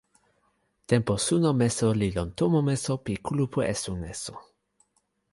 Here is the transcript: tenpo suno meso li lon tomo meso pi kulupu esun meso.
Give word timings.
tenpo 0.91 1.13
suno 1.25 1.49
meso 1.59 1.87
li 1.99 2.09
lon 2.15 2.29
tomo 2.39 2.59
meso 2.69 2.93
pi 3.05 3.13
kulupu 3.25 3.59
esun 3.73 3.97
meso. 4.03 4.33